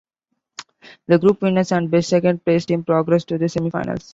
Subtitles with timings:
[1.09, 4.09] The group winners and best second place team progressed to the semi-finals.